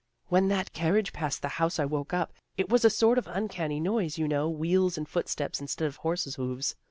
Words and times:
""When 0.29 0.47
that 0.47 0.73
carriage 0.73 1.13
passed 1.13 1.43
the 1.43 1.47
house 1.61 1.77
I 1.77 1.85
woke 1.85 2.11
up. 2.11 2.33
It 2.57 2.69
was 2.69 2.83
a 2.83 2.89
sort 2.89 3.19
of 3.19 3.27
uncanny 3.27 3.79
noise, 3.79 4.17
you 4.17 4.27
know, 4.27 4.49
wheels 4.49 4.97
and 4.97 5.07
footsteps, 5.07 5.61
instead 5.61 5.87
of 5.87 5.97
horses' 5.97 6.37
hoofs. 6.37 6.73